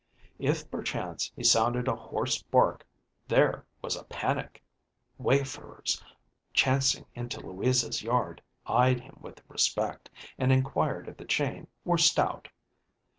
If 0.39 0.71
perchance 0.71 1.31
he 1.35 1.43
sounded 1.43 1.87
a 1.87 1.95
hoarse 1.95 2.41
bark, 2.41 2.87
there 3.27 3.67
was 3.83 3.95
a 3.95 4.03
panic. 4.05 4.63
Wayfarers 5.19 6.03
chancing 6.53 7.05
into 7.13 7.39
Louisa's 7.39 8.01
yard 8.01 8.41
eyed 8.65 8.99
him 9.01 9.17
with 9.21 9.43
respect, 9.47 10.09
and 10.39 10.51
inquired 10.51 11.07
if 11.07 11.17
the 11.17 11.25
chain 11.25 11.67
were 11.85 11.99
stout. 11.99 12.47